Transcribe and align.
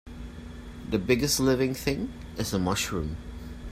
The 0.89 0.97
biggest 0.97 1.39
living 1.39 1.75
thing 1.75 2.11
is 2.35 2.53
a 2.55 2.57
mushroom. 2.57 3.17